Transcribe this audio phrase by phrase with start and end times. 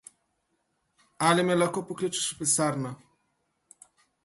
[1.27, 2.95] Ali me lahko pokličeš v pisarno?